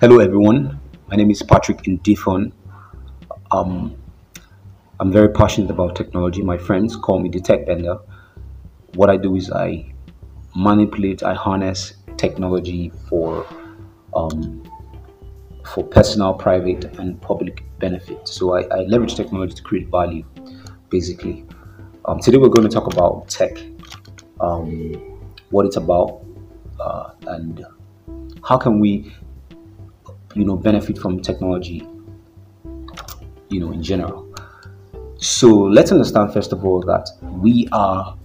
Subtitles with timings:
[0.00, 0.80] Hello, everyone.
[1.10, 2.52] My name is Patrick Ndifon.
[3.52, 3.94] Um,
[4.98, 6.40] I'm very passionate about technology.
[6.40, 7.98] My friends call me the tech bender.
[8.94, 9.92] What I do is I
[10.56, 13.46] manipulate, I harness technology for
[14.14, 14.66] um,
[15.66, 18.26] for personal, private, and public benefit.
[18.26, 20.24] So I, I leverage technology to create value,
[20.88, 21.44] basically.
[22.06, 23.52] Um, today we're going to talk about tech,
[24.40, 24.94] um,
[25.50, 26.24] what it's about,
[26.80, 27.66] uh, and
[28.42, 29.12] how can we
[30.34, 31.86] you know benefit from technology
[33.48, 34.26] you know in general.
[35.16, 38.16] So let's understand first of all that we are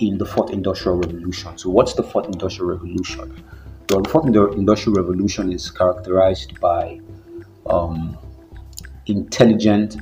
[0.00, 1.56] in the fourth industrial revolution.
[1.58, 3.44] So what's the fourth industrial revolution?
[3.90, 7.00] Well the fourth industrial revolution is characterized by
[7.66, 8.16] um,
[9.06, 9.96] intelligent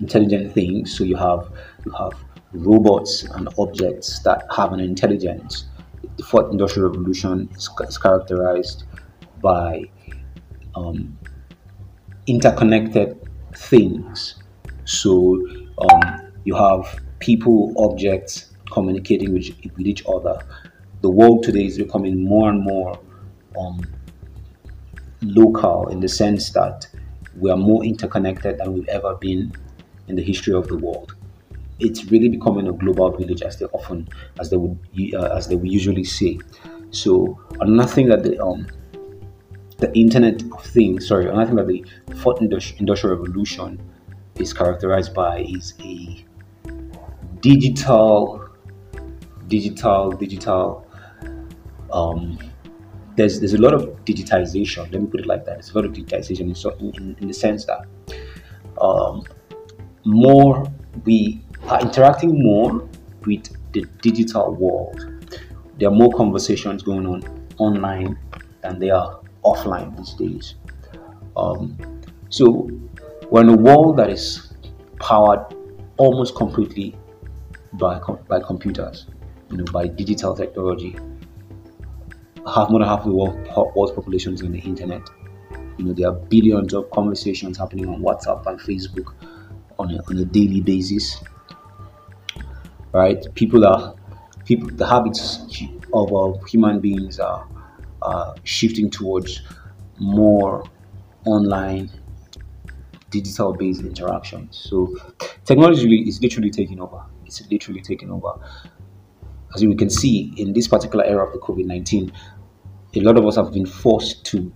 [0.00, 0.96] intelligent things.
[0.96, 1.50] So you have
[1.84, 2.12] you have
[2.52, 5.66] robots and objects that have an intelligence.
[6.16, 8.84] The fourth industrial revolution is, is characterized
[9.42, 9.84] by
[10.74, 11.18] um,
[12.26, 13.18] interconnected
[13.54, 14.36] things.
[14.84, 15.46] So
[15.78, 20.40] um, you have people, objects communicating with, with each other.
[21.02, 22.98] The world today is becoming more and more
[23.58, 23.80] um,
[25.22, 26.86] local in the sense that
[27.38, 29.52] we are more interconnected than we've ever been
[30.08, 31.14] in the history of the world.
[31.78, 34.78] It's really becoming a global village, as they often, as they would,
[35.14, 36.38] uh, as they would usually say.
[36.90, 38.66] So another thing that the um,
[39.80, 43.80] the Internet of Things, sorry, another thing that the fourth industrial revolution
[44.36, 46.24] is characterized by is a
[47.40, 48.48] digital,
[49.48, 50.86] digital, digital.
[51.92, 52.38] Um,
[53.16, 54.90] there's there's a lot of digitization.
[54.92, 55.54] Let me put it like that.
[55.54, 56.40] There's a lot of digitization
[56.80, 57.86] in, in, in the sense that
[58.80, 59.24] um,
[60.04, 60.70] more
[61.04, 62.88] we are interacting more
[63.26, 65.06] with the digital world.
[65.78, 68.18] There are more conversations going on online
[68.62, 70.54] than there are offline these days.
[71.36, 71.76] Um,
[72.28, 72.70] so
[73.30, 74.52] we're in a world that is
[75.00, 75.54] powered
[75.96, 76.96] almost completely
[77.74, 77.98] by
[78.28, 79.06] by computers,
[79.50, 80.96] you know, by digital technology.
[82.54, 85.02] Half more than half of the world, world's population is on the internet.
[85.78, 89.14] You know, there are billions of conversations happening on WhatsApp and Facebook
[89.78, 91.22] on a, on a daily basis.
[92.92, 93.24] Right?
[93.34, 93.94] People are
[94.44, 94.68] people.
[94.70, 95.38] The habits
[95.92, 97.46] of uh, human beings are
[98.02, 99.42] uh, shifting towards
[99.98, 100.64] more
[101.26, 101.90] online
[103.10, 104.58] digital based interactions.
[104.68, 104.96] So
[105.44, 107.04] technology is literally taking over.
[107.26, 108.34] It's literally taking over.
[109.54, 112.12] As we can see in this particular era of the COVID 19,
[112.94, 114.52] a lot of us have been forced to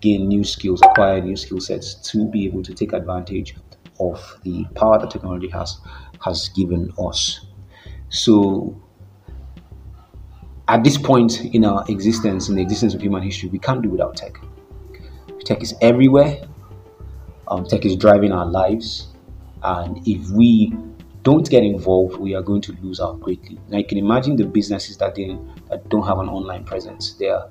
[0.00, 3.54] gain new skills, acquire new skill sets to be able to take advantage
[4.00, 5.80] of the power that technology has
[6.20, 7.46] has given us.
[8.08, 8.80] So
[10.72, 13.90] at this point in our existence, in the existence of human history, we can't do
[13.90, 14.38] without tech.
[15.44, 16.40] Tech is everywhere.
[17.46, 19.08] Um, tech is driving our lives,
[19.62, 20.74] and if we
[21.24, 23.60] don't get involved, we are going to lose out greatly.
[23.68, 27.12] Now you can imagine the businesses that that don't have an online presence.
[27.14, 27.50] They are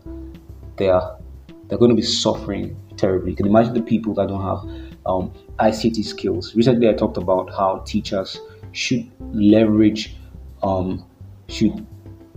[0.77, 1.19] they are
[1.67, 3.31] they're going to be suffering terribly.
[3.31, 4.63] You can imagine the people that don't have
[5.05, 6.55] um, ICT skills.
[6.55, 8.39] Recently, I talked about how teachers
[8.71, 10.15] should leverage
[10.63, 11.05] um,
[11.47, 11.85] should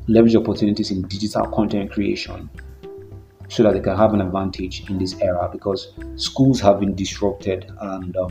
[0.06, 2.50] leverage opportunities in digital content creation
[3.48, 7.70] so that they can have an advantage in this era because schools have been disrupted
[7.80, 8.30] and um,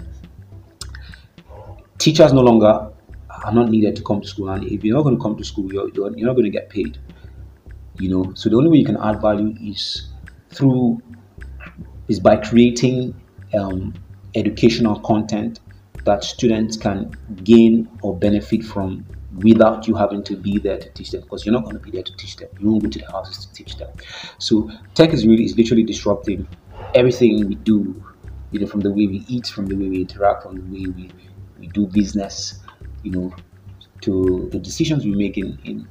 [1.97, 2.89] teachers no longer
[3.45, 4.49] are not needed to come to school.
[4.49, 6.69] And if you're not going to come to school you're, you're, not going to get
[6.69, 6.97] paid
[7.99, 8.33] you know?
[8.35, 10.09] So the only way you can add value is
[10.49, 11.01] through
[12.07, 13.15] is by creating
[13.57, 13.93] um,
[14.35, 15.59] educational content
[16.05, 17.13] that students can
[17.43, 19.05] gain or benefit from
[19.37, 21.91] without you having to be there to teach them because you're not going to be
[21.91, 22.49] there to teach them.
[22.59, 23.89] You won't go to the houses to teach them.
[24.37, 26.47] So tech is really is literally disrupting
[26.93, 28.03] everything we do
[28.51, 30.85] you know from the way we eat from the way we interact from the way
[30.91, 31.09] we,
[31.59, 32.59] we do business
[33.01, 33.33] you know
[34.01, 35.87] to the decisions we make in in,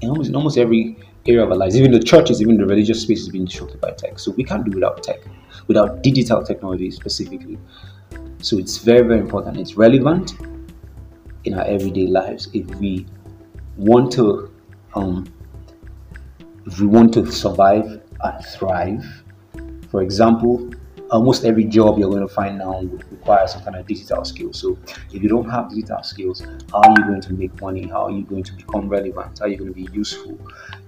[0.00, 0.96] in almost in almost every
[1.26, 1.76] area of our lives.
[1.76, 4.18] Even the churches even the religious space is being disrupted by tech.
[4.18, 5.20] So we can't do without tech
[5.66, 7.58] without digital technology specifically.
[8.38, 9.58] So it's very very important.
[9.58, 10.32] It's relevant
[11.44, 13.06] in our everyday lives if we
[13.76, 14.50] want to
[14.94, 15.26] um,
[16.66, 19.04] if we want to survive and thrive
[19.90, 20.70] for example
[21.10, 22.80] almost every job you're going to find now
[23.10, 24.60] requires some kind of digital skills.
[24.60, 24.76] So
[25.12, 27.86] if you don't have digital skills how are you going to make money?
[27.86, 29.38] How are you going to become relevant?
[29.38, 30.38] How are you going to be useful?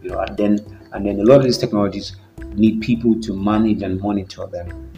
[0.03, 0.59] You know and then
[0.93, 2.17] and then a lot of these technologies
[2.55, 4.91] need people to manage and monitor them.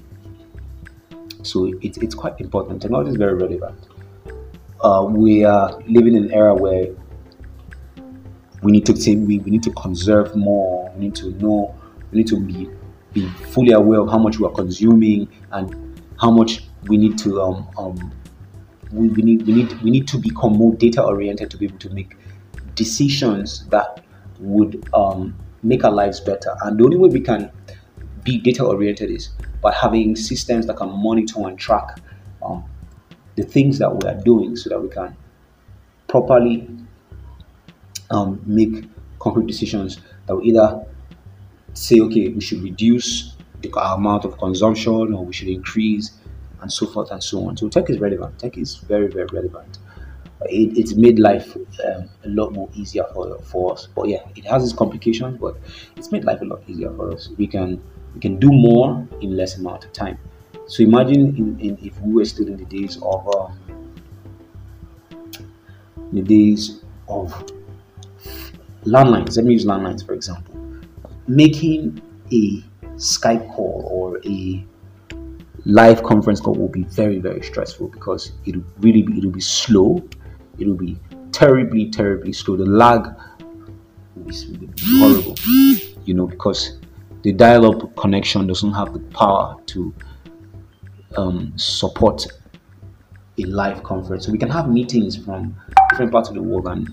[1.42, 2.82] So it, it's quite important.
[2.82, 3.91] Technology is very relevant
[4.82, 6.88] uh, we are living in an era where
[8.62, 10.90] we need to take, we, we need to conserve more.
[10.94, 11.74] We need to know.
[12.10, 12.70] We need to be
[13.12, 17.42] be fully aware of how much we are consuming and how much we need to
[17.42, 18.12] um, um
[18.90, 21.78] we, we need we need we need to become more data oriented to be able
[21.78, 22.16] to make
[22.74, 24.02] decisions that
[24.38, 26.54] would um, make our lives better.
[26.62, 27.50] And the only way we can
[28.24, 29.30] be data oriented is
[29.60, 32.00] by having systems that can monitor and track
[33.36, 35.16] the things that we are doing so that we can
[36.08, 36.68] properly
[38.10, 38.84] um, make
[39.18, 40.84] concrete decisions that will either
[41.74, 46.18] say, okay, we should reduce the amount of consumption or we should increase
[46.60, 47.56] and so forth and so on.
[47.56, 48.38] So tech is relevant.
[48.38, 49.78] Tech is very, very relevant.
[50.46, 53.88] It, it's made life um, a lot more easier for, for us.
[53.94, 55.56] But yeah, it has its complications, but
[55.96, 57.28] it's made life a lot easier for us.
[57.38, 57.82] We can
[58.14, 60.18] we can do more in less amount of time.
[60.66, 63.58] So imagine in, in, if we were still in the days of um,
[66.12, 67.32] the days of
[68.84, 69.36] landlines.
[69.36, 70.54] Let me use landlines for example.
[71.26, 72.00] Making
[72.32, 72.62] a
[72.96, 74.64] Skype call or a
[75.64, 80.02] live conference call will be very very stressful because it'll really be it'll be slow.
[80.58, 80.98] It'll be
[81.32, 82.56] terribly terribly slow.
[82.56, 83.06] The lag
[84.14, 85.36] will will be horrible.
[86.04, 86.78] You know because
[87.22, 89.94] the dial-up connection doesn't have the power to
[91.16, 92.26] um, support
[93.38, 94.26] a live conference.
[94.26, 95.56] So we can have meetings from
[95.90, 96.92] different parts of the world, and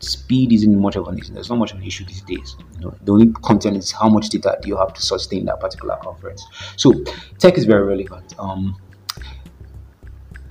[0.00, 1.32] speed isn't much of an issue.
[1.32, 2.56] There's not much of an issue these days.
[2.74, 5.60] You know, the only content is how much data do you have to sustain that
[5.60, 6.44] particular conference.
[6.76, 6.92] So
[7.38, 8.34] tech is very relevant.
[8.38, 8.76] Um,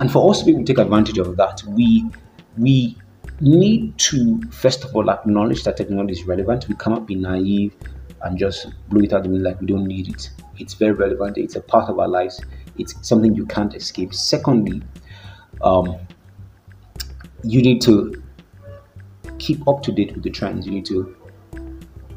[0.00, 2.06] and for us to be able to take advantage of that, we
[2.56, 2.96] we
[3.40, 6.68] need to first of all acknowledge that technology is relevant.
[6.68, 7.74] We cannot be naive
[8.22, 10.30] and just blow it out the window like we don't need it.
[10.58, 11.38] It's very relevant.
[11.38, 12.40] It's a part of our lives.
[12.78, 14.14] It's something you can't escape.
[14.14, 14.82] Secondly,
[15.62, 15.96] um,
[17.42, 18.22] you need to
[19.38, 20.66] keep up to date with the trends.
[20.66, 21.16] You need to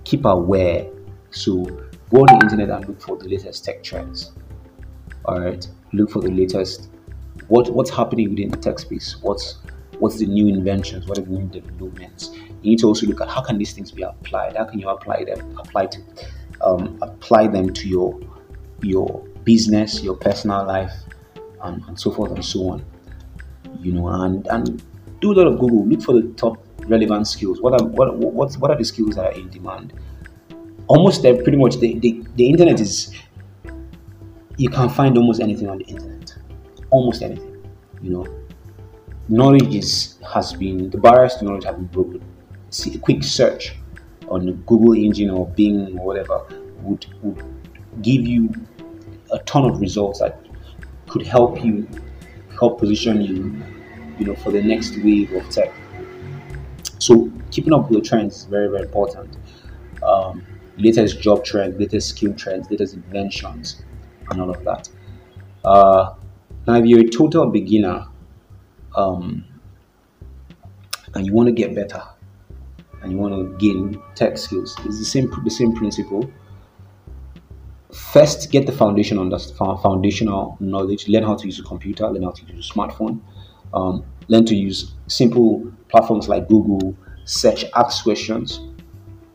[0.04, 0.88] keep aware.
[1.32, 1.64] So
[2.10, 4.32] go on the internet and look for the latest tech trends.
[5.26, 6.90] All right, look for the latest.
[7.48, 9.16] What what's happening within the tech space?
[9.22, 9.60] What's
[10.00, 11.08] what's the new inventions?
[11.08, 12.32] What are the new developments?
[12.62, 14.58] You need to also look at how can these things be applied.
[14.58, 15.58] How can you apply them?
[15.58, 16.02] Apply to
[16.62, 18.20] um, apply them to your
[18.82, 20.94] your business, your personal life,
[21.64, 22.86] and, and so forth and so on.
[23.80, 24.84] You know, and and
[25.20, 25.86] do a lot of Google.
[25.86, 27.62] Look for the top relevant skills.
[27.62, 29.94] What are what what what are the skills that are in demand?
[30.88, 33.16] Almost there, pretty much the, the, the internet is
[34.58, 36.36] you can find almost anything on the internet.
[36.90, 37.66] Almost anything.
[38.02, 38.38] You know.
[39.30, 42.22] Knowledge is has been the barriers to knowledge have been broken.
[42.70, 43.76] See, a quick search
[44.28, 46.46] on the Google engine or Bing or whatever
[46.82, 47.44] would, would
[48.02, 48.50] give you
[49.32, 50.40] a ton of results that
[51.08, 51.88] could help you
[52.60, 53.62] help position you
[54.20, 55.72] you know for the next wave of tech
[57.02, 59.36] so keeping up with the trends is very, very important.
[60.04, 60.46] Um,
[60.78, 63.82] latest job trends, latest skill trends, latest inventions,
[64.30, 64.88] and all of that.
[65.66, 66.14] Uh,
[66.68, 68.08] now, if you're a total beginner
[68.96, 69.44] um,
[71.16, 72.04] and you want to get better
[73.02, 76.32] and you want to gain tech skills, it's the same the same principle.
[77.94, 79.40] First, get the foundation on the
[79.84, 81.08] foundational knowledge.
[81.10, 82.08] Learn how to use a computer.
[82.08, 83.22] Learn how to use a smartphone.
[83.74, 86.96] Um, learn to use simple platforms like Google,
[87.26, 88.62] search, ask questions.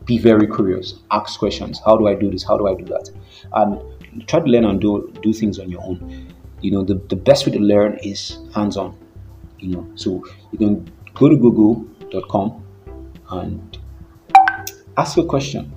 [0.05, 0.95] Be very curious.
[1.11, 1.81] Ask questions.
[1.85, 2.45] How do I do this?
[2.45, 3.11] How do I do that?
[3.53, 6.33] And try to learn and do do things on your own.
[6.63, 8.97] You know, the, the best way to learn is hands-on.
[9.59, 12.65] You know, so you can go to google.com
[13.31, 13.79] and
[14.97, 15.76] ask a question.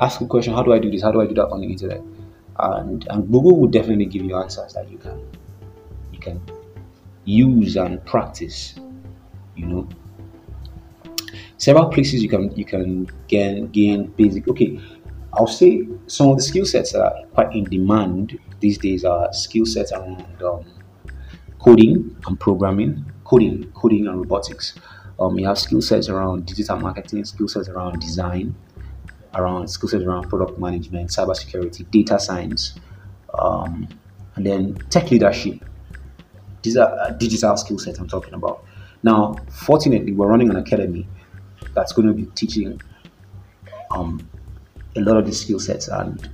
[0.00, 1.02] Ask a question, how do I do this?
[1.02, 2.02] How do I do that on the internet?
[2.58, 5.20] And and Google will definitely give you answers that you can
[6.12, 6.40] you can
[7.24, 8.74] use and practice
[9.56, 9.88] you know
[11.58, 14.80] several places you can you can gain gain basic okay
[15.34, 19.32] i'll say some of the skill sets that are quite in demand these days are
[19.32, 20.64] skill sets around um,
[21.58, 24.74] coding and programming coding coding and robotics
[25.18, 28.54] um, you have skill sets around digital marketing skill sets around design
[29.34, 32.74] around skill sets around product management cybersecurity data science
[33.38, 33.88] um,
[34.36, 35.64] and then tech leadership
[36.62, 38.64] these are uh, digital skill sets I'm talking about.
[39.02, 41.06] Now, fortunately, we're running an academy
[41.74, 42.80] that's going to be teaching
[43.90, 44.26] um,
[44.96, 46.28] a lot of these skill sets, and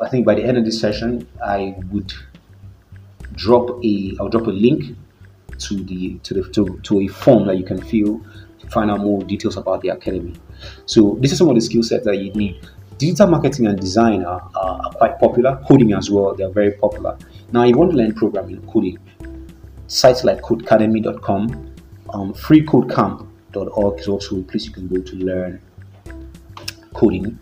[0.00, 2.12] I think by the end of this session, I would
[3.34, 4.96] drop a I'll drop a link
[5.58, 8.24] to the to the to, to a form that you can fill
[8.60, 10.34] to find out more details about the academy.
[10.86, 12.66] So this is some of the skill sets that you need.
[12.98, 15.60] Digital marketing and design are, are, quite popular.
[15.66, 17.18] Coding as well, they're very popular.
[17.52, 18.98] Now, you want to learn programming, coding.
[19.88, 21.74] Sites like codecademy.com,
[22.10, 25.60] um, freecodecamp.org is also a place you can go to learn
[26.94, 27.38] coding.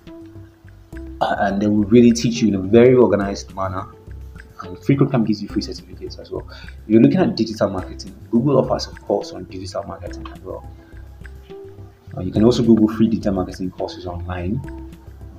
[1.23, 3.87] uh, and they will really teach you in a very organized manner.
[4.63, 6.49] And Freecodecamp gives you free certificates as well.
[6.51, 10.69] If you're looking at digital marketing, Google offers a course on digital marketing as well.
[12.17, 14.61] Uh, you can also Google free digital marketing courses online.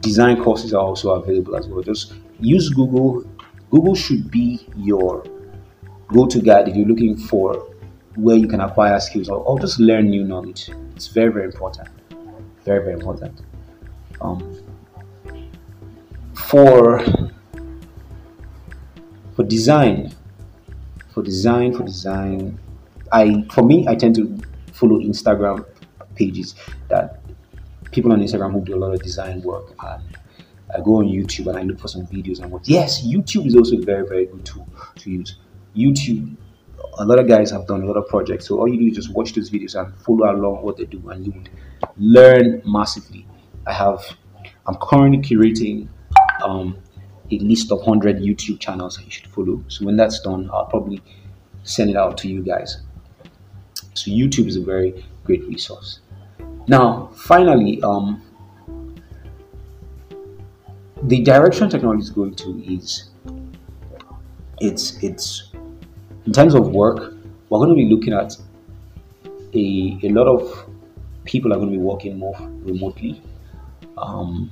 [0.02, 1.82] Design courses are also available as well.
[1.82, 3.24] Just use Google.
[3.70, 5.24] Google should be your
[6.08, 7.68] go-to guide if you're looking for
[8.16, 10.70] where you can acquire skills or, or just learn new knowledge.
[10.96, 11.90] It's very, very important.
[12.64, 13.42] Very, very important.
[14.22, 14.64] Um,
[16.36, 17.04] for
[19.36, 20.14] for design,
[21.14, 22.60] for design, for design,
[23.12, 24.38] I for me I tend to
[24.72, 25.66] follow Instagram
[26.16, 26.56] pages
[26.90, 27.22] that
[27.92, 30.18] people on Instagram who do a lot of design work and
[30.76, 32.68] I go on YouTube and I look for some videos and what.
[32.68, 35.38] Yes, YouTube is also a very very good tool to use.
[35.76, 36.36] YouTube,
[37.00, 38.96] a lot of guys have done a lot of projects, so all you do is
[38.96, 41.50] just watch those videos and follow along what they do, and you would
[41.98, 43.26] learn massively.
[43.68, 44.04] I have,
[44.68, 45.88] I'm currently curating
[46.44, 46.78] um,
[47.32, 49.64] a list of 100 YouTube channels that you should follow.
[49.68, 51.02] So when that's done, I'll probably
[51.64, 52.82] send it out to you guys.
[53.94, 56.02] So YouTube is a very great resource.
[56.68, 58.22] Now, finally, um,
[61.04, 63.10] the direction technology is going to is
[64.62, 65.52] it's it's
[66.26, 67.14] in terms of work,
[67.50, 68.38] we're going to be looking at
[69.54, 70.70] a, a lot of
[71.26, 73.22] people are going to be working more remotely.
[73.98, 74.52] Um,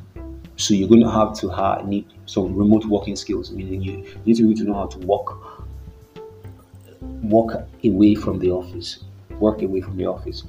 [0.58, 4.36] so you're going to have to have, need some remote working skills, meaning you need
[4.36, 5.68] to, need to know how to work
[7.24, 9.04] work away from the office,
[9.40, 10.44] work away from the office.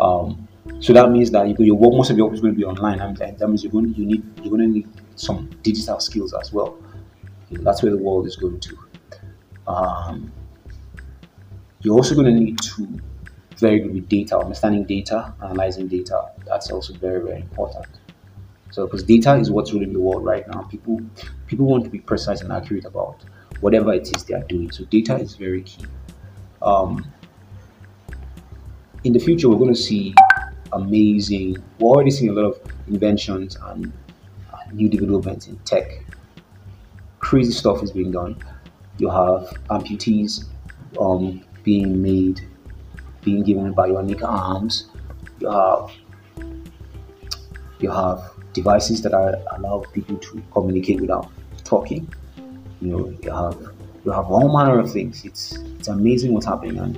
[0.00, 0.47] Um,
[0.80, 2.64] so that means that you, your work, most of your work is going to be
[2.64, 6.34] online, and that means you're going, you need, you're going to need some digital skills
[6.34, 6.78] as well.
[7.50, 8.78] That's where the world is going to.
[9.66, 10.32] Um,
[11.80, 13.00] you're also going to need to
[13.58, 16.30] very good with data, understanding data, analyzing data.
[16.46, 17.86] That's also very, very important.
[18.70, 20.62] So, because data is what's ruling the world right now.
[20.62, 21.00] People,
[21.46, 23.24] people want to be precise and accurate about
[23.60, 24.70] whatever it is they are doing.
[24.70, 25.84] So, data is very key.
[26.62, 27.04] Um,
[29.04, 30.14] in the future, we're going to see
[30.72, 31.56] amazing.
[31.78, 33.92] We're already seeing a lot of inventions and
[34.72, 36.04] new developments in tech.
[37.20, 38.36] Crazy stuff is being done.
[38.98, 40.44] You have amputees
[41.00, 42.40] um, being made,
[43.22, 44.88] being given bionic arms.
[45.40, 45.90] You have
[47.80, 51.30] you have devices that are, allow people to communicate without
[51.64, 52.12] talking.
[52.80, 53.56] You know, you have
[54.04, 55.24] you have all manner of things.
[55.24, 56.96] It's it's amazing what's happening, and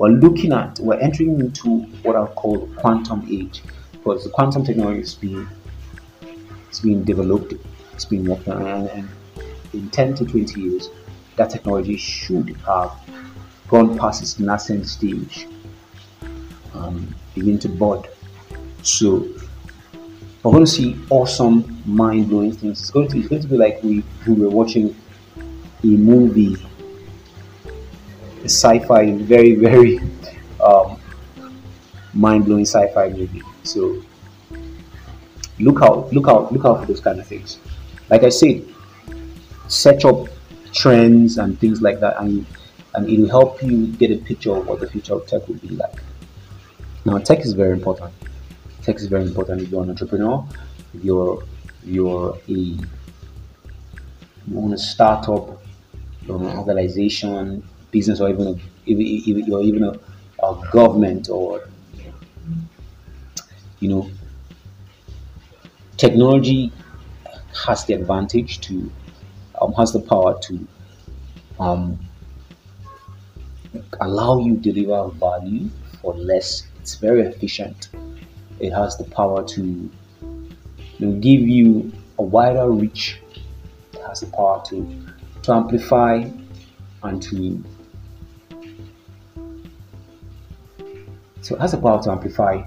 [0.00, 5.02] we're looking at we're entering into what I'll call quantum age, because the quantum technology
[5.02, 5.46] is being
[6.68, 7.52] it's being developed,
[7.92, 9.08] it's being worked on, and,
[9.74, 10.88] in 10 to 20 years,
[11.36, 12.92] that technology should have
[13.68, 15.46] gone past its nascent stage
[16.72, 18.08] and begin to bud.
[18.82, 19.28] So
[20.42, 22.80] we're going to see awesome, mind-blowing things.
[22.80, 24.96] It's going to, it's going to be like we, we were watching
[25.84, 26.56] a movie,
[28.40, 30.00] a sci-fi, very, very
[30.62, 31.00] um,
[32.14, 33.42] mind-blowing sci-fi movie.
[33.62, 34.02] So
[35.58, 37.58] look out, look out, look out for those kind of things.
[38.08, 38.64] Like I said,
[39.68, 40.28] set up
[40.72, 42.46] trends and things like that, and
[42.94, 45.54] and it will help you get a picture of what the future of tech will
[45.56, 46.02] be like.
[47.04, 48.12] Now, tech is very important.
[48.82, 50.44] Tech is very important if you're an entrepreneur,
[50.94, 51.44] if you're
[51.84, 52.78] you're a you
[54.48, 55.62] want to start up
[56.26, 58.52] your organization, business, or even a,
[58.86, 59.92] if, if even a,
[60.44, 61.68] a government or
[63.80, 64.10] you know
[65.96, 66.72] technology
[67.66, 68.90] has the advantage to
[69.60, 70.66] um, has the power to
[71.58, 71.98] um,
[74.00, 75.68] allow you deliver value
[76.00, 76.66] for less.
[76.80, 77.90] It's very efficient.
[78.58, 79.90] It has the power to you
[80.98, 83.20] know, give you a wider reach.
[83.92, 85.06] It has the power to
[85.42, 86.28] to amplify
[87.02, 87.62] and to
[91.40, 92.62] so it has the power to amplify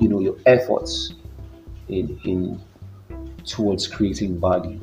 [0.00, 1.14] you know your efforts
[1.88, 2.60] in in
[3.44, 4.80] towards creating value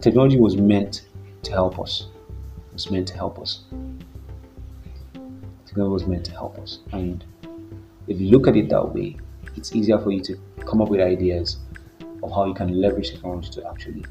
[0.00, 1.06] technology was meant
[1.42, 2.08] to help us
[2.68, 3.64] it was meant to help us
[5.74, 6.78] God was meant to help us.
[6.92, 7.24] And
[8.06, 9.16] if you look at it that way,
[9.56, 11.58] it's easier for you to come up with ideas
[12.22, 14.04] of how you can leverage technology to actually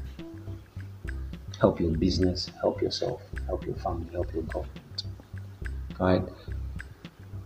[1.58, 5.04] help your business, help yourself, help your family, help your government.
[5.98, 6.22] Right?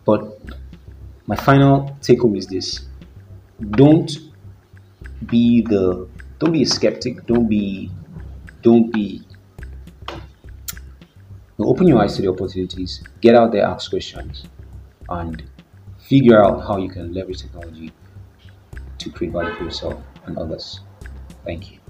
[0.08, 0.40] But
[1.26, 2.86] my final take home is this
[3.72, 4.10] don't
[5.26, 7.90] be the don't be a skeptic, don't be
[8.62, 9.22] don't be
[11.58, 14.44] open your eyes to the opportunities, get out there, ask questions,
[15.10, 15.42] and
[15.98, 17.92] figure out how you can leverage technology
[18.96, 20.80] to create value for yourself and others.
[21.44, 21.87] Thank you.